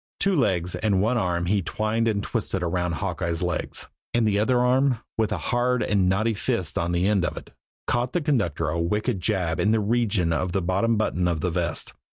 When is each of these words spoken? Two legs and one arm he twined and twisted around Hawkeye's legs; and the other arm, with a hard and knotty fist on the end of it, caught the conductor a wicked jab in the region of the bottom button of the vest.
Two 0.19 0.35
legs 0.35 0.73
and 0.73 0.99
one 0.99 1.15
arm 1.19 1.45
he 1.45 1.61
twined 1.61 2.07
and 2.07 2.23
twisted 2.23 2.63
around 2.63 2.93
Hawkeye's 2.93 3.43
legs; 3.43 3.87
and 4.15 4.27
the 4.27 4.39
other 4.39 4.61
arm, 4.61 4.97
with 5.15 5.31
a 5.31 5.37
hard 5.37 5.83
and 5.83 6.09
knotty 6.09 6.33
fist 6.33 6.75
on 6.75 6.91
the 6.91 7.07
end 7.07 7.23
of 7.23 7.37
it, 7.37 7.51
caught 7.85 8.13
the 8.13 8.19
conductor 8.21 8.69
a 8.69 8.81
wicked 8.81 9.21
jab 9.21 9.59
in 9.59 9.69
the 9.69 9.79
region 9.79 10.33
of 10.33 10.53
the 10.53 10.61
bottom 10.63 10.97
button 10.97 11.27
of 11.27 11.41
the 11.41 11.51
vest. 11.51 11.93